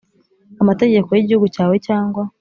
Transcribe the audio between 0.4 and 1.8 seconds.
amategeko y Igihugu cyawe